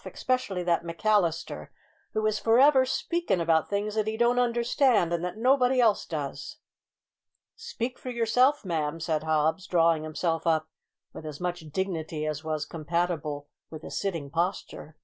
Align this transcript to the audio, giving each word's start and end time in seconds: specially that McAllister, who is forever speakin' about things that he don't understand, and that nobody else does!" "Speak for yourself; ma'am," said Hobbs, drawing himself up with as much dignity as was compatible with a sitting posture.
specially 0.15 0.63
that 0.63 0.83
McAllister, 0.83 1.67
who 2.13 2.25
is 2.25 2.39
forever 2.39 2.87
speakin' 2.87 3.39
about 3.39 3.69
things 3.69 3.93
that 3.93 4.07
he 4.07 4.17
don't 4.17 4.39
understand, 4.39 5.13
and 5.13 5.23
that 5.23 5.37
nobody 5.37 5.79
else 5.79 6.07
does!" 6.07 6.57
"Speak 7.55 7.99
for 7.99 8.09
yourself; 8.09 8.65
ma'am," 8.65 8.99
said 8.99 9.21
Hobbs, 9.21 9.67
drawing 9.67 10.01
himself 10.01 10.47
up 10.47 10.67
with 11.13 11.23
as 11.23 11.39
much 11.39 11.59
dignity 11.71 12.25
as 12.25 12.43
was 12.43 12.65
compatible 12.65 13.47
with 13.69 13.83
a 13.83 13.91
sitting 13.91 14.31
posture. 14.31 14.97